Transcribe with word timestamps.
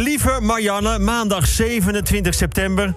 lieve 0.00 0.38
Marianne, 0.40 0.98
maandag 0.98 1.46
27 1.46 2.34
september. 2.34 2.94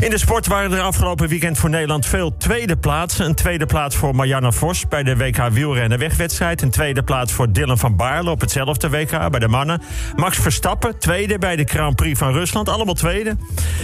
In 0.00 0.10
de 0.10 0.18
sport 0.18 0.46
waren 0.46 0.72
er 0.72 0.80
afgelopen 0.80 1.28
weekend 1.28 1.58
voor 1.58 1.70
Nederland 1.70 2.06
veel 2.06 2.36
tweede 2.36 2.76
plaatsen. 2.76 3.26
Een 3.26 3.34
tweede 3.34 3.66
plaats 3.66 3.96
voor 3.96 4.14
Marianne 4.14 4.52
Vos 4.52 4.88
bij 4.88 5.02
de 5.02 5.16
WK 5.16 5.48
wielrennen 5.52 5.98
wegwedstrijd. 5.98 6.62
Een 6.62 6.70
tweede 6.70 7.02
plaats 7.02 7.32
voor 7.32 7.52
Dylan 7.52 7.78
van 7.78 7.96
Baarle 7.96 8.30
op 8.30 8.40
hetzelfde 8.40 8.90
WK 8.90 9.30
bij 9.30 9.40
de 9.40 9.48
mannen. 9.48 9.82
Max 10.16 10.38
Verstappen, 10.38 10.98
tweede 10.98 11.38
bij 11.38 11.56
de 11.56 11.64
Grand 11.64 11.96
Prix 11.96 12.18
van 12.18 12.32
Rusland. 12.32 12.68
Allemaal 12.68 12.94
tweede. 12.94 13.36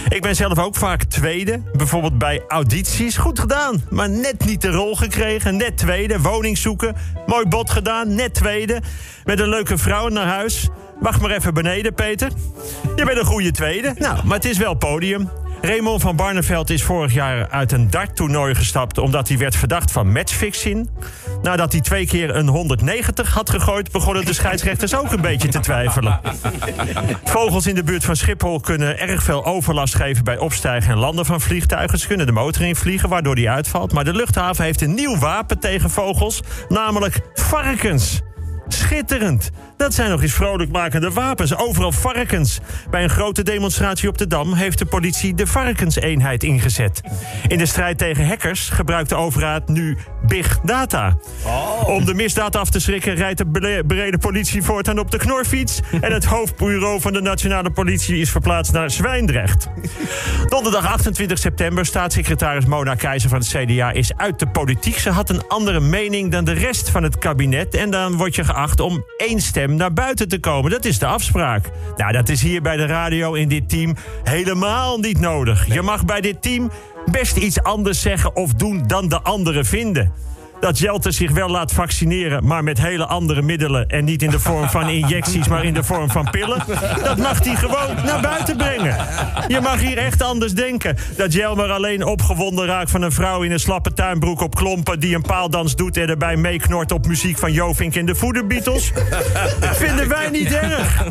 Ik 0.09 0.21
ben 0.21 0.35
zelf 0.35 0.59
ook 0.59 0.75
vaak 0.75 1.03
tweede. 1.03 1.61
Bijvoorbeeld 1.73 2.17
bij 2.17 2.43
audities. 2.47 3.17
Goed 3.17 3.39
gedaan, 3.39 3.83
maar 3.89 4.09
net 4.09 4.45
niet 4.45 4.61
de 4.61 4.71
rol 4.71 4.95
gekregen. 4.95 5.57
Net 5.57 5.77
tweede. 5.77 6.21
Woning 6.21 6.57
zoeken. 6.57 6.95
Mooi 7.25 7.45
bod 7.45 7.69
gedaan. 7.69 8.15
Net 8.15 8.33
tweede. 8.33 8.81
Met 9.25 9.39
een 9.39 9.49
leuke 9.49 9.77
vrouw 9.77 10.07
naar 10.07 10.27
huis. 10.27 10.69
Wacht 10.99 11.21
maar 11.21 11.31
even 11.31 11.53
beneden, 11.53 11.93
Peter. 11.93 12.31
Je 12.95 13.05
bent 13.05 13.17
een 13.17 13.25
goede 13.25 13.51
tweede. 13.51 13.93
Nou, 13.97 14.25
maar 14.25 14.35
het 14.35 14.45
is 14.45 14.57
wel 14.57 14.73
podium. 14.73 15.29
Raymond 15.61 16.01
van 16.01 16.15
Barneveld 16.15 16.69
is 16.69 16.83
vorig 16.83 17.13
jaar 17.13 17.49
uit 17.49 17.71
een 17.71 17.89
darttoernooi 17.89 18.55
gestapt... 18.55 18.97
omdat 18.97 19.27
hij 19.27 19.37
werd 19.37 19.55
verdacht 19.55 19.91
van 19.91 20.11
matchfixing. 20.11 20.89
Nadat 21.41 21.71
hij 21.71 21.81
twee 21.81 22.05
keer 22.05 22.35
een 22.35 22.47
190 22.47 23.33
had 23.33 23.49
gegooid... 23.49 23.91
begonnen 23.91 24.25
de 24.25 24.33
scheidsrechters 24.33 24.95
ook 24.95 25.11
een 25.11 25.21
beetje 25.21 25.47
te 25.47 25.59
twijfelen. 25.59 26.19
Vogels 27.23 27.67
in 27.67 27.75
de 27.75 27.83
buurt 27.83 28.05
van 28.05 28.15
Schiphol 28.15 28.59
kunnen 28.59 28.99
erg 28.99 29.23
veel 29.23 29.45
overlast 29.45 29.95
geven... 29.95 30.23
bij 30.23 30.37
opstijgen 30.37 30.91
en 30.91 30.97
landen 30.97 31.25
van 31.25 31.41
vliegtuigen. 31.41 31.99
Ze 31.99 32.07
kunnen 32.07 32.25
de 32.25 32.31
motor 32.31 32.65
invliegen, 32.65 33.09
waardoor 33.09 33.35
die 33.35 33.49
uitvalt. 33.49 33.93
Maar 33.93 34.03
de 34.03 34.13
luchthaven 34.13 34.63
heeft 34.63 34.81
een 34.81 34.93
nieuw 34.93 35.17
wapen 35.17 35.59
tegen 35.59 35.89
vogels... 35.89 36.41
namelijk 36.69 37.19
varkens. 37.33 38.21
Schitterend. 38.67 39.49
Dat 39.77 39.93
zijn 39.93 40.09
nog 40.09 40.21
eens 40.21 40.33
vrolijkmakende 40.33 41.11
wapens. 41.11 41.55
Overal 41.55 41.91
varkens. 41.91 42.59
Bij 42.89 43.03
een 43.03 43.09
grote 43.09 43.43
demonstratie 43.43 44.09
op 44.09 44.17
de 44.17 44.27
Dam 44.27 44.53
heeft 44.53 44.77
de 44.77 44.85
politie 44.85 45.33
de 45.33 45.47
varkenseenheid 45.47 46.43
ingezet. 46.43 47.01
In 47.47 47.57
de 47.57 47.65
strijd 47.65 47.97
tegen 47.97 48.27
hackers 48.27 48.69
gebruikt 48.69 49.09
de 49.09 49.15
overheid 49.15 49.67
nu 49.67 49.97
big 50.27 50.59
data. 50.63 51.17
Om 51.85 52.05
de 52.05 52.13
misdaad 52.13 52.55
af 52.55 52.69
te 52.69 52.79
schrikken 52.79 53.15
rijdt 53.15 53.37
de 53.37 53.83
brede 53.87 54.17
politie 54.17 54.63
voortaan 54.63 54.99
op 54.99 55.11
de 55.11 55.17
knorfiets. 55.17 55.79
En 56.01 56.13
het 56.13 56.25
hoofdbureau 56.25 57.01
van 57.01 57.13
de 57.13 57.21
nationale 57.21 57.69
politie 57.69 58.17
is 58.17 58.31
verplaatst 58.31 58.71
naar 58.71 58.91
Zwijndrecht. 58.91 59.67
Donderdag 60.45 60.85
28 60.85 61.37
september, 61.37 61.85
staatssecretaris 61.85 62.65
Mona 62.65 62.95
Keizer 62.95 63.29
van 63.29 63.39
het 63.39 63.47
CDA 63.47 63.91
is 63.91 64.15
uit 64.15 64.39
de 64.39 64.47
politiek. 64.47 64.97
Ze 64.97 65.09
had 65.09 65.29
een 65.29 65.47
andere 65.47 65.79
mening 65.79 66.31
dan 66.31 66.45
de 66.45 66.51
rest 66.51 66.89
van 66.89 67.03
het 67.03 67.17
kabinet. 67.17 67.75
En 67.75 67.91
dan 67.91 68.15
word 68.15 68.35
je 68.35 68.43
geacht 68.43 68.79
om 68.79 69.05
één 69.17 69.41
stem 69.41 69.75
naar 69.75 69.93
buiten 69.93 70.27
te 70.27 70.39
komen. 70.39 70.71
Dat 70.71 70.85
is 70.85 70.99
de 70.99 71.05
afspraak. 71.05 71.69
Nou, 71.95 72.11
dat 72.11 72.29
is 72.29 72.41
hier 72.41 72.61
bij 72.61 72.77
de 72.77 72.85
radio 72.85 73.33
in 73.33 73.47
dit 73.47 73.69
team 73.69 73.95
helemaal 74.23 74.97
niet 74.97 75.19
nodig. 75.19 75.73
Je 75.73 75.81
mag 75.81 76.05
bij 76.05 76.21
dit 76.21 76.41
team 76.41 76.71
best 77.11 77.37
iets 77.37 77.63
anders 77.63 78.01
zeggen 78.01 78.35
of 78.35 78.53
doen 78.53 78.87
dan 78.87 79.09
de 79.09 79.21
anderen 79.21 79.65
vinden 79.65 80.13
dat 80.59 80.79
Jelte 80.79 81.11
zich 81.11 81.31
wel 81.31 81.49
laat 81.49 81.71
vaccineren, 81.71 82.45
maar 82.45 82.63
met 82.63 82.81
hele 82.81 83.05
andere 83.05 83.41
middelen. 83.41 83.87
En 83.87 84.05
niet 84.05 84.23
in 84.23 84.29
de 84.29 84.39
vorm 84.39 84.69
van 84.69 84.89
injecties, 84.89 85.47
maar 85.47 85.63
in 85.63 85.73
de 85.73 85.83
vorm 85.83 86.09
van 86.09 86.29
pillen. 86.29 86.63
Dat 87.03 87.17
mag 87.17 87.43
hij 87.43 87.55
gewoon 87.55 87.95
naar 88.05 88.21
buiten 88.21 88.57
brengen. 88.57 88.97
Je 89.47 89.59
mag 89.61 89.79
hier 89.79 89.97
echt 89.97 90.21
anders 90.21 90.53
denken. 90.53 90.97
Dat 91.17 91.33
Jelmer 91.33 91.71
alleen 91.71 92.05
opgewonden 92.05 92.65
raakt 92.65 92.91
van 92.91 93.01
een 93.01 93.11
vrouw 93.11 93.41
in 93.41 93.51
een 93.51 93.59
slappe 93.59 93.93
tuinbroek 93.93 94.41
op 94.41 94.55
klompen. 94.55 94.99
die 94.99 95.15
een 95.15 95.21
paaldans 95.21 95.75
doet 95.75 95.97
en 95.97 96.09
erbij 96.09 96.35
meeknort 96.35 96.91
op 96.91 97.07
muziek 97.07 97.37
van 97.37 97.51
Jovink 97.51 97.95
en 97.95 98.05
de 98.05 98.15
Voederbeatles. 98.15 98.91
Vinden 99.61 100.07
wij 100.07 100.29
niet 100.29 100.53
erg. 100.53 101.03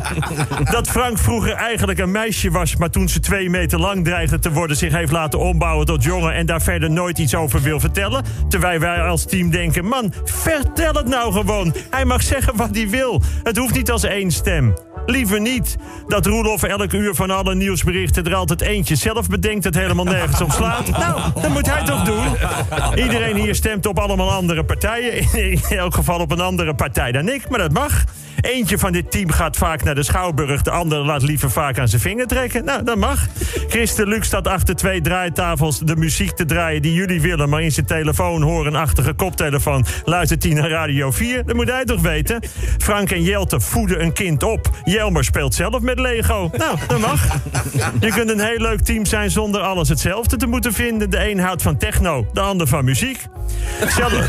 Dat 0.71 0.87
Frank 0.89 1.17
vroeger 1.17 1.53
eigenlijk 1.53 1.99
een 1.99 2.11
meisje 2.11 2.51
was, 2.51 2.75
maar 2.75 2.89
toen 2.89 3.09
ze 3.09 3.19
twee 3.19 3.49
meter 3.49 3.79
lang 3.79 4.03
dreigde 4.03 4.39
te 4.39 4.51
worden. 4.51 4.77
zich 4.77 4.93
heeft 4.93 5.11
laten 5.11 5.39
ombouwen 5.39 5.85
tot 5.85 6.03
jongen 6.03 6.33
en 6.33 6.45
daar 6.45 6.61
verder 6.61 6.91
nooit 6.91 7.17
iets 7.17 7.35
over 7.35 7.61
wil 7.61 7.79
vertellen. 7.79 8.23
Terwijl 8.49 8.79
wij 8.79 9.01
als 9.01 9.25
team 9.25 9.36
denken... 9.43 9.85
man, 9.85 10.13
vertel 10.23 10.93
het 10.93 11.07
nou 11.07 11.33
gewoon. 11.33 11.73
Hij 11.89 12.05
mag 12.05 12.23
zeggen 12.23 12.55
wat 12.55 12.75
hij 12.75 12.89
wil. 12.89 13.21
Het 13.43 13.57
hoeft 13.57 13.73
niet 13.73 13.91
als 13.91 14.03
één 14.03 14.31
stem. 14.31 14.73
Liever 15.07 15.41
niet 15.41 15.77
dat 16.07 16.25
Roelof 16.25 16.63
elk 16.63 16.93
uur 16.93 17.15
van 17.15 17.31
alle 17.31 17.55
nieuwsberichten 17.55 18.23
er 18.23 18.35
altijd 18.35 18.61
eentje 18.61 18.95
zelf 18.95 19.29
bedenkt 19.29 19.63
het 19.63 19.75
helemaal 19.75 20.05
nergens 20.05 20.41
op 20.41 20.51
slaat. 20.51 20.89
Nou, 20.97 21.21
dat 21.41 21.49
moet 21.49 21.71
hij 21.71 21.85
toch 21.85 22.03
doen. 22.03 22.25
Iedereen 22.95 23.35
hier 23.35 23.55
stemt 23.55 23.85
op 23.85 23.99
allemaal 23.99 24.31
andere 24.31 24.63
partijen. 24.63 25.13
In 25.33 25.77
elk 25.77 25.93
geval 25.93 26.19
op 26.19 26.31
een 26.31 26.39
andere 26.39 26.75
partij 26.75 27.11
dan 27.11 27.29
ik, 27.29 27.49
maar 27.49 27.59
dat 27.59 27.71
mag. 27.71 28.03
Eentje 28.41 28.77
van 28.77 28.91
dit 28.91 29.11
team 29.11 29.29
gaat 29.31 29.57
vaak 29.57 29.83
naar 29.83 29.95
de 29.95 30.03
Schouwburg. 30.03 30.61
De 30.61 30.71
andere 30.71 31.03
laat 31.03 31.21
liever 31.21 31.51
vaak 31.51 31.79
aan 31.79 31.87
zijn 31.87 32.01
vinger 32.01 32.27
trekken. 32.27 32.65
Nou, 32.65 32.83
dat 32.83 32.97
mag. 32.97 33.27
Christen 33.67 34.07
Lux 34.07 34.27
staat 34.27 34.47
achter 34.47 34.75
twee 34.75 35.01
draaitafels 35.01 35.79
de 35.79 35.95
muziek 35.95 36.31
te 36.31 36.45
draaien 36.45 36.81
die 36.81 36.93
jullie 36.93 37.21
willen. 37.21 37.49
Maar 37.49 37.61
in 37.61 37.71
zijn 37.71 37.85
telefoon 37.85 38.41
horen 38.41 38.75
achtige 38.75 39.13
koptelefoon. 39.13 39.85
Luistert 40.05 40.43
hij 40.43 40.53
naar 40.53 40.69
Radio 40.69 41.11
4? 41.11 41.45
Dat 41.45 41.55
moet 41.55 41.69
hij 41.69 41.85
toch 41.85 42.01
weten? 42.01 42.39
Frank 42.77 43.11
en 43.11 43.23
Jelte 43.23 43.59
voeden 43.59 44.01
een 44.01 44.13
kind 44.13 44.43
op. 44.43 44.69
Jelmer 44.97 45.23
speelt 45.23 45.55
zelf 45.55 45.79
met 45.79 45.99
Lego. 45.99 46.49
Nou, 46.57 46.77
dat 46.87 46.99
mag. 46.99 47.27
Je 47.99 48.11
kunt 48.11 48.29
een 48.29 48.39
heel 48.39 48.57
leuk 48.57 48.81
team 48.81 49.05
zijn 49.05 49.31
zonder 49.31 49.61
alles 49.61 49.89
hetzelfde 49.89 50.37
te 50.37 50.47
moeten 50.47 50.73
vinden. 50.73 51.09
De 51.09 51.29
een 51.29 51.39
houdt 51.39 51.61
van 51.61 51.77
techno, 51.77 52.27
de 52.33 52.39
ander 52.39 52.67
van 52.67 52.85
muziek. 52.85 53.27
Zelf. 53.87 54.27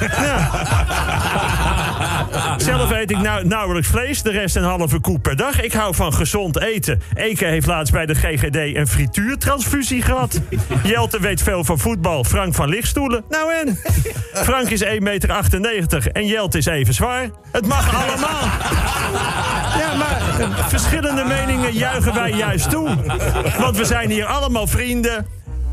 Zelf 2.68 2.90
eet 2.90 3.10
ik 3.10 3.18
nou, 3.18 3.46
nauwelijks 3.46 3.88
vlees, 3.88 4.22
de 4.22 4.30
rest 4.30 4.56
een 4.56 4.62
halve 4.62 5.00
koe 5.00 5.18
per 5.18 5.36
dag. 5.36 5.60
Ik 5.60 5.72
hou 5.72 5.94
van 5.94 6.12
gezond 6.12 6.60
eten. 6.60 7.02
Eke 7.14 7.44
heeft 7.44 7.66
laatst 7.66 7.92
bij 7.92 8.06
de 8.06 8.14
GGD 8.14 8.56
een 8.76 8.86
frituurtransfusie 8.86 10.02
gehad. 10.02 10.40
Jelte 10.82 11.20
weet 11.20 11.42
veel 11.42 11.64
van 11.64 11.78
voetbal, 11.78 12.24
Frank 12.24 12.54
van 12.54 12.68
lichtstoelen. 12.68 13.24
Nou 13.28 13.52
en? 13.52 13.78
Frank 14.32 14.68
is 14.70 14.84
1,98 14.84 14.90
meter 15.00 16.12
en 16.12 16.26
Jelte 16.26 16.58
is 16.58 16.66
even 16.66 16.94
zwaar. 16.94 17.30
Het 17.52 17.66
mag 17.66 18.06
allemaal. 18.06 18.42
Ja, 19.78 19.96
maar 19.96 20.68
verschillende 20.68 21.24
meningen 21.24 21.72
juichen 21.72 22.14
wij 22.14 22.30
juist 22.30 22.70
toe. 22.70 22.88
Want 23.58 23.76
we 23.76 23.84
zijn 23.84 24.10
hier 24.10 24.24
allemaal 24.24 24.66
vrienden 24.66 25.26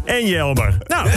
en 0.06 0.26
Jelmer. 0.28 0.78
Nou. 0.88 1.10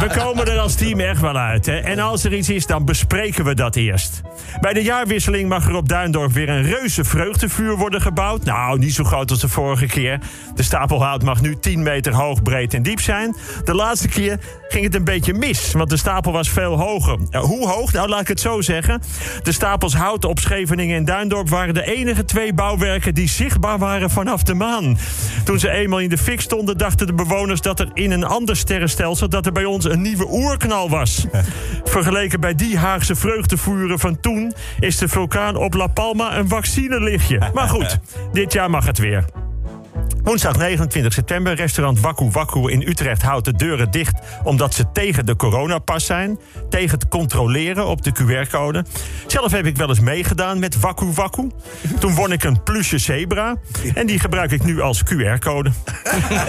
We 0.00 0.10
komen 0.18 0.46
er 0.46 0.58
als 0.58 0.74
team 0.74 1.00
echt 1.00 1.20
wel 1.20 1.36
uit. 1.36 1.66
Hè? 1.66 1.76
En 1.76 1.98
als 1.98 2.24
er 2.24 2.34
iets 2.34 2.50
is, 2.50 2.66
dan 2.66 2.84
bespreken 2.84 3.44
we 3.44 3.54
dat 3.54 3.76
eerst. 3.76 4.20
Bij 4.60 4.72
de 4.72 4.82
jaarwisseling 4.82 5.48
mag 5.48 5.68
er 5.68 5.74
op 5.74 5.88
Duindorp 5.88 6.32
weer 6.32 6.48
een 6.48 6.62
reuze 6.62 7.04
vreugdevuur 7.04 7.76
worden 7.76 8.00
gebouwd. 8.00 8.44
Nou, 8.44 8.78
niet 8.78 8.94
zo 8.94 9.04
groot 9.04 9.30
als 9.30 9.40
de 9.40 9.48
vorige 9.48 9.86
keer. 9.86 10.20
De 10.54 10.62
stapelhout 10.62 11.22
mag 11.22 11.40
nu 11.40 11.56
10 11.60 11.82
meter 11.82 12.14
hoog, 12.14 12.42
breed 12.42 12.74
en 12.74 12.82
diep 12.82 13.00
zijn. 13.00 13.36
De 13.64 13.74
laatste 13.74 14.08
keer 14.08 14.38
ging 14.68 14.84
het 14.84 14.94
een 14.94 15.04
beetje 15.04 15.34
mis, 15.34 15.72
want 15.72 15.90
de 15.90 15.96
stapel 15.96 16.32
was 16.32 16.48
veel 16.48 16.78
hoger. 16.78 17.18
hoe 17.38 17.68
hoog? 17.68 17.92
Nou, 17.92 18.08
laat 18.08 18.20
ik 18.20 18.28
het 18.28 18.40
zo 18.40 18.60
zeggen. 18.60 19.02
De 19.42 19.52
stapels 19.52 19.94
hout 19.94 20.24
op 20.24 20.38
Scheveningen 20.38 20.96
en 20.96 21.04
Duindorp 21.04 21.48
waren 21.48 21.74
de 21.74 21.94
enige 21.96 22.24
twee 22.24 22.54
bouwwerken 22.54 23.14
die 23.14 23.28
zichtbaar 23.28 23.78
waren 23.78 24.10
vanaf 24.10 24.42
de 24.42 24.54
maan. 24.54 24.98
Toen 25.44 25.58
ze 25.58 25.70
eenmaal 25.70 26.00
in 26.00 26.08
de 26.08 26.18
fik 26.18 26.40
stonden, 26.40 26.78
dachten 26.78 27.06
de 27.06 27.14
bewoners 27.14 27.60
dat 27.60 27.80
er 27.80 27.90
in 27.94 28.10
een 28.10 28.24
ander 28.24 28.56
sterrenstelsel 28.56 29.28
dat 29.28 29.46
er 29.46 29.52
bij 29.52 29.64
ons 29.64 29.84
een 29.90 30.02
nieuwe 30.02 30.26
oerknal 30.30 30.90
was. 30.90 31.26
Vergeleken 31.84 32.40
bij 32.40 32.54
die 32.54 32.78
Haagse 32.78 33.14
vreugdevuren 33.14 33.98
van 33.98 34.20
toen 34.20 34.52
is 34.80 34.98
de 34.98 35.08
vulkaan 35.08 35.56
op 35.56 35.74
La 35.74 35.86
Palma 35.86 36.36
een 36.36 36.48
vaccinelichtje. 36.48 37.50
Maar 37.54 37.68
goed, 37.68 37.98
dit 38.32 38.52
jaar 38.52 38.70
mag 38.70 38.86
het 38.86 38.98
weer. 38.98 39.45
Woensdag 40.26 40.56
29 40.56 41.12
september, 41.12 41.54
restaurant 41.54 42.00
Waku 42.00 42.30
Waku 42.30 42.70
in 42.70 42.82
Utrecht 42.82 43.22
houdt 43.22 43.44
de 43.44 43.52
deuren 43.52 43.90
dicht 43.90 44.18
omdat 44.42 44.74
ze 44.74 44.92
tegen 44.92 45.26
de 45.26 45.36
coronapas 45.36 46.06
zijn. 46.06 46.38
Tegen 46.68 46.98
het 46.98 47.08
controleren 47.08 47.86
op 47.86 48.02
de 48.02 48.12
QR-code. 48.12 48.84
Zelf 49.26 49.52
heb 49.52 49.66
ik 49.66 49.76
wel 49.76 49.88
eens 49.88 50.00
meegedaan 50.00 50.58
met 50.58 50.80
Waku 50.80 51.06
Waku. 51.14 51.50
Toen 51.98 52.14
won 52.14 52.32
ik 52.32 52.44
een 52.44 52.62
plusje 52.62 52.98
zebra 52.98 53.56
en 53.94 54.06
die 54.06 54.18
gebruik 54.18 54.52
ik 54.52 54.64
nu 54.64 54.80
als 54.80 55.02
QR-code. 55.02 55.70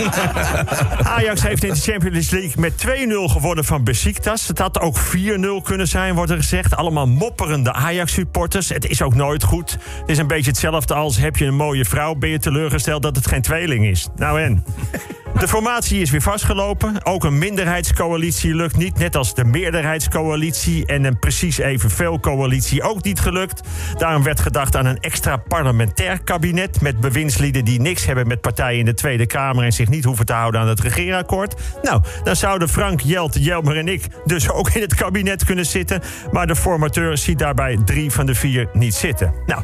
Ajax 1.17 1.41
heeft 1.41 1.63
in 1.63 1.73
de 1.73 1.79
Champions 1.79 2.29
League 2.29 2.61
met 2.61 2.85
2-0 2.87 2.87
gewonnen 3.31 3.65
van 3.65 3.83
Besiktas. 3.83 4.47
Het 4.47 4.59
had 4.59 4.79
ook 4.79 4.99
4-0 4.99 5.63
kunnen 5.63 5.87
zijn, 5.87 6.15
wordt 6.15 6.31
er 6.31 6.37
gezegd. 6.37 6.75
Allemaal 6.75 7.07
mopperende 7.07 7.73
Ajax-supporters. 7.73 8.69
Het 8.69 8.87
is 8.87 9.01
ook 9.01 9.15
nooit 9.15 9.43
goed. 9.43 9.71
Het 9.71 10.09
is 10.09 10.17
een 10.17 10.27
beetje 10.27 10.49
hetzelfde 10.49 10.93
als 10.93 11.17
heb 11.17 11.37
je 11.37 11.45
een 11.45 11.55
mooie 11.55 11.85
vrouw, 11.85 12.13
ben 12.13 12.29
je 12.29 12.39
teleurgesteld 12.39 13.01
dat 13.01 13.15
het 13.15 13.27
geen 13.27 13.41
is. 13.75 14.07
Nou 14.15 14.41
en? 14.41 14.63
De 15.39 15.47
formatie 15.47 16.01
is 16.01 16.11
weer 16.11 16.21
vastgelopen. 16.21 17.05
Ook 17.05 17.23
een 17.23 17.37
minderheidscoalitie 17.37 18.55
lukt 18.55 18.77
niet. 18.77 18.97
Net 18.97 19.15
als 19.15 19.33
de 19.33 19.43
meerderheidscoalitie 19.43 20.85
en 20.85 21.03
een 21.03 21.19
precies 21.19 21.57
evenveel 21.57 22.19
coalitie 22.19 22.83
ook 22.83 23.03
niet 23.03 23.19
gelukt. 23.19 23.61
Daarom 23.97 24.23
werd 24.23 24.39
gedacht 24.39 24.75
aan 24.75 24.85
een 24.85 24.99
extra 24.99 25.37
parlementair 25.37 26.23
kabinet... 26.23 26.81
met 26.81 26.99
bewindslieden 26.99 27.65
die 27.65 27.81
niks 27.81 28.05
hebben 28.05 28.27
met 28.27 28.41
partijen 28.41 28.79
in 28.79 28.85
de 28.85 28.93
Tweede 28.93 29.25
Kamer... 29.25 29.63
en 29.63 29.71
zich 29.71 29.89
niet 29.89 30.03
hoeven 30.03 30.25
te 30.25 30.33
houden 30.33 30.61
aan 30.61 30.67
het 30.67 30.79
regeerakkoord. 30.79 31.61
Nou, 31.81 32.01
dan 32.23 32.35
zouden 32.35 32.69
Frank, 32.69 33.01
Jelt, 33.01 33.43
Jelmer 33.43 33.77
en 33.77 33.87
ik 33.87 34.07
dus 34.25 34.49
ook 34.49 34.69
in 34.69 34.81
het 34.81 34.95
kabinet 34.95 35.45
kunnen 35.45 35.65
zitten. 35.65 36.01
Maar 36.31 36.47
de 36.47 36.55
formateur 36.55 37.17
ziet 37.17 37.39
daarbij 37.39 37.77
drie 37.85 38.11
van 38.11 38.25
de 38.25 38.35
vier 38.35 38.69
niet 38.73 38.95
zitten. 38.95 39.33
Nou, 39.45 39.61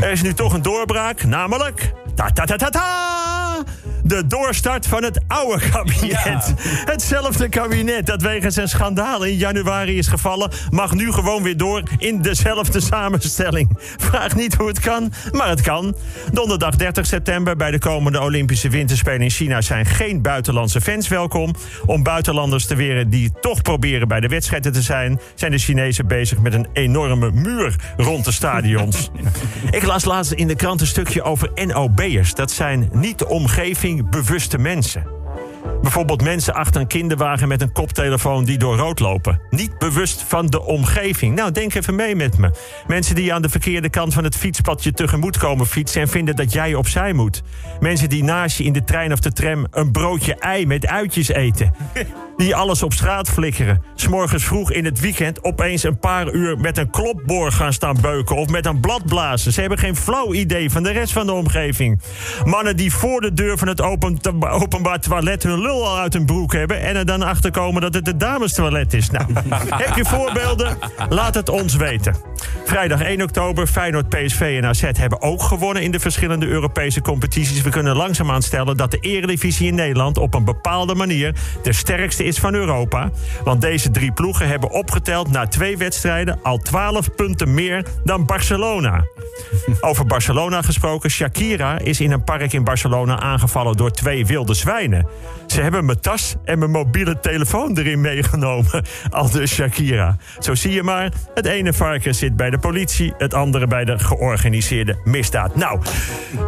er 0.00 0.10
is 0.10 0.22
nu 0.22 0.34
toch 0.34 0.52
een 0.52 0.62
doorbraak, 0.62 1.24
namelijk... 1.24 1.92
Ta 2.14 2.30
ta 2.30 2.44
ta 2.44 2.56
ta 2.56 2.68
ta! 2.68 3.45
De 4.06 4.26
doorstart 4.26 4.86
van 4.86 5.02
het 5.02 5.20
oude 5.26 5.70
kabinet. 5.70 6.54
Hetzelfde 6.84 7.48
kabinet 7.48 8.06
dat 8.06 8.22
wegens 8.22 8.56
een 8.56 8.68
schandaal 8.68 9.24
in 9.24 9.36
januari 9.36 9.98
is 9.98 10.06
gevallen, 10.06 10.50
mag 10.70 10.94
nu 10.94 11.12
gewoon 11.12 11.42
weer 11.42 11.56
door 11.56 11.82
in 11.98 12.22
dezelfde 12.22 12.80
samenstelling. 12.80 13.78
Vraag 13.96 14.36
niet 14.36 14.54
hoe 14.54 14.68
het 14.68 14.80
kan, 14.80 15.12
maar 15.32 15.48
het 15.48 15.60
kan. 15.60 15.96
Donderdag 16.32 16.76
30 16.76 17.06
september 17.06 17.56
bij 17.56 17.70
de 17.70 17.78
komende 17.78 18.20
Olympische 18.20 18.68
Winterspelen 18.68 19.20
in 19.20 19.30
China 19.30 19.60
zijn 19.60 19.86
geen 19.86 20.22
buitenlandse 20.22 20.80
fans 20.80 21.08
welkom. 21.08 21.54
Om 21.86 22.02
buitenlanders 22.02 22.66
te 22.66 22.74
weren 22.74 23.10
die 23.10 23.32
toch 23.40 23.62
proberen 23.62 24.08
bij 24.08 24.20
de 24.20 24.28
wedstrijden 24.28 24.72
te 24.72 24.82
zijn, 24.82 25.20
zijn 25.34 25.50
de 25.50 25.58
Chinezen 25.58 26.06
bezig 26.06 26.38
met 26.38 26.54
een 26.54 26.66
enorme 26.72 27.30
muur 27.30 27.76
rond 27.96 28.24
de 28.24 28.32
stadions. 28.32 29.10
Ik 29.70 29.82
las 29.82 30.04
laatst 30.04 30.32
in 30.32 30.48
de 30.48 30.56
krant 30.56 30.80
een 30.80 30.86
stukje 30.86 31.22
over 31.22 31.50
NOB'ers. 31.66 32.34
Dat 32.34 32.50
zijn 32.50 32.88
niet 32.92 33.18
de 33.18 33.28
omgeving 33.28 33.94
bewuste 34.04 34.58
mensen. 34.58 35.06
Bijvoorbeeld 35.86 36.22
mensen 36.22 36.54
achter 36.54 36.80
een 36.80 36.86
kinderwagen 36.86 37.48
met 37.48 37.62
een 37.62 37.72
koptelefoon 37.72 38.44
die 38.44 38.58
door 38.58 38.76
rood 38.76 39.00
lopen. 39.00 39.40
Niet 39.50 39.78
bewust 39.78 40.22
van 40.22 40.46
de 40.46 40.62
omgeving. 40.62 41.34
Nou, 41.34 41.52
denk 41.52 41.74
even 41.74 41.94
mee 41.94 42.16
met 42.16 42.38
me. 42.38 42.50
Mensen 42.86 43.14
die 43.14 43.34
aan 43.34 43.42
de 43.42 43.48
verkeerde 43.48 43.88
kant 43.88 44.14
van 44.14 44.24
het 44.24 44.36
fietspadje 44.36 44.92
tegemoet 44.92 45.38
komen 45.38 45.66
fietsen 45.66 46.00
en 46.00 46.08
vinden 46.08 46.36
dat 46.36 46.52
jij 46.52 46.74
opzij 46.74 47.12
moet. 47.12 47.42
Mensen 47.80 48.08
die 48.08 48.24
naast 48.24 48.58
je 48.58 48.64
in 48.64 48.72
de 48.72 48.84
trein 48.84 49.12
of 49.12 49.20
de 49.20 49.32
tram 49.32 49.66
een 49.70 49.92
broodje 49.92 50.34
ei 50.34 50.66
met 50.66 50.86
uitjes 50.86 51.28
eten. 51.28 51.74
Die 52.36 52.54
alles 52.54 52.82
op 52.82 52.92
straat 52.92 53.28
flikkeren. 53.28 53.82
S'morgens 53.94 54.44
vroeg 54.44 54.72
in 54.72 54.84
het 54.84 55.00
weekend 55.00 55.44
opeens 55.44 55.82
een 55.82 55.98
paar 55.98 56.32
uur 56.32 56.58
met 56.58 56.78
een 56.78 56.90
klopboor 56.90 57.52
gaan 57.52 57.72
staan 57.72 57.96
beuken 58.00 58.36
of 58.36 58.48
met 58.48 58.66
een 58.66 58.80
blad 58.80 59.06
blazen. 59.06 59.52
Ze 59.52 59.60
hebben 59.60 59.78
geen 59.78 59.96
flauw 59.96 60.34
idee 60.34 60.70
van 60.70 60.82
de 60.82 60.90
rest 60.90 61.12
van 61.12 61.26
de 61.26 61.32
omgeving. 61.32 62.00
Mannen 62.44 62.76
die 62.76 62.92
voor 62.92 63.20
de 63.20 63.32
deur 63.32 63.58
van 63.58 63.68
het 63.68 63.80
open, 63.80 64.18
openbaar 64.50 65.00
toilet 65.00 65.42
hun 65.42 65.60
lul 65.60 65.75
al 65.84 65.98
uit 65.98 66.12
hun 66.12 66.26
broek 66.26 66.52
hebben 66.52 66.80
en 66.80 66.96
er 66.96 67.06
dan 67.06 67.22
achter 67.22 67.50
komen 67.50 67.82
dat 67.82 67.94
het 67.94 68.06
het 68.06 68.20
damestoilet 68.20 68.94
is. 68.94 69.10
Nou, 69.10 69.26
heb 69.84 69.96
je 69.96 70.04
voorbeelden? 70.04 70.78
Laat 71.08 71.34
het 71.34 71.48
ons 71.48 71.74
weten. 71.74 72.16
Vrijdag 72.64 73.00
1 73.00 73.22
oktober, 73.22 73.66
Feyenoord, 73.66 74.08
PSV 74.08 74.40
en 74.40 74.68
AZ 74.68 74.82
hebben 74.92 75.22
ook 75.22 75.42
gewonnen 75.42 75.82
in 75.82 75.90
de 75.90 76.00
verschillende 76.00 76.46
Europese 76.46 77.00
competities. 77.00 77.62
We 77.62 77.70
kunnen 77.70 77.96
langzaamaan 77.96 78.42
stellen 78.42 78.76
dat 78.76 78.90
de 78.90 78.98
eredivisie 78.98 79.66
in 79.66 79.74
Nederland 79.74 80.18
op 80.18 80.34
een 80.34 80.44
bepaalde 80.44 80.94
manier 80.94 81.34
de 81.62 81.72
sterkste 81.72 82.24
is 82.24 82.38
van 82.38 82.54
Europa. 82.54 83.10
Want 83.44 83.60
deze 83.60 83.90
drie 83.90 84.12
ploegen 84.12 84.48
hebben 84.48 84.70
opgeteld 84.70 85.30
na 85.30 85.46
twee 85.46 85.76
wedstrijden 85.76 86.38
al 86.42 86.58
12 86.58 87.14
punten 87.14 87.54
meer 87.54 87.84
dan 88.04 88.26
Barcelona. 88.26 89.04
Over 89.80 90.06
Barcelona 90.06 90.62
gesproken, 90.62 91.10
Shakira 91.10 91.78
is 91.78 92.00
in 92.00 92.10
een 92.10 92.24
park 92.24 92.52
in 92.52 92.64
Barcelona 92.64 93.20
aangevallen 93.20 93.76
door 93.76 93.90
twee 93.90 94.26
wilde 94.26 94.54
zwijnen. 94.54 95.06
Ze 95.56 95.62
hebben 95.62 95.84
mijn 95.84 96.00
tas 96.00 96.34
en 96.44 96.58
mijn 96.58 96.70
mobiele 96.70 97.20
telefoon 97.20 97.78
erin 97.78 98.00
meegenomen, 98.00 98.84
al 99.10 99.30
dus 99.30 99.54
Shakira. 99.54 100.16
Zo 100.38 100.54
zie 100.54 100.72
je 100.72 100.82
maar, 100.82 101.12
het 101.34 101.46
ene 101.46 101.72
varken 101.72 102.14
zit 102.14 102.36
bij 102.36 102.50
de 102.50 102.58
politie, 102.58 103.14
het 103.18 103.34
andere 103.34 103.66
bij 103.66 103.84
de 103.84 103.98
georganiseerde 103.98 104.96
misdaad. 105.04 105.56
Nou, 105.56 105.80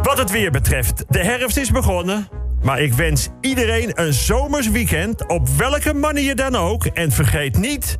wat 0.03 0.17
het 0.17 0.31
weer 0.31 0.51
betreft, 0.51 1.05
de 1.07 1.23
herfst 1.23 1.57
is 1.57 1.71
begonnen. 1.71 2.27
Maar 2.61 2.81
ik 2.81 2.93
wens 2.93 3.29
iedereen 3.41 3.91
een 3.93 4.13
zomers 4.13 4.69
weekend, 4.69 5.27
op 5.27 5.47
welke 5.49 5.93
manier 5.93 6.35
dan 6.35 6.55
ook. 6.55 6.85
En 6.85 7.11
vergeet 7.11 7.57
niet, 7.57 7.97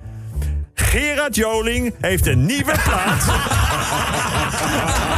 Gerard 0.73 1.35
Joling 1.35 1.93
heeft 1.99 2.27
een 2.27 2.45
nieuwe 2.45 2.73
plaat. 2.83 3.25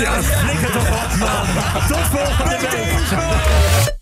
Deal. 0.00 0.22
Flikker 0.22 0.72
toch 0.72 1.04
op, 1.04 1.16
man. 1.18 1.88
Tot 1.88 2.06
volgende 2.06 2.58
week. 2.60 3.99